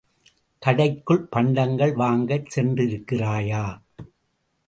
கடைக்குள் 0.61 1.19
பண்டங்கள் 1.29 1.93
வாங்கச் 1.93 2.49
சென்றிருக்கிறாயா? 2.55 3.63